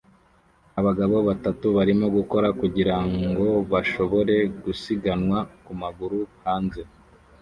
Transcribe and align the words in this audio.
Abagabo 0.79 1.15
batatu 1.29 1.65
barimo 1.77 2.05
gukora 2.17 2.47
kugirango 2.59 3.47
bashobore 3.71 4.35
gusiganwa 4.63 5.37
ku 5.63 5.71
maguru 5.81 6.19
hanze 6.43 6.81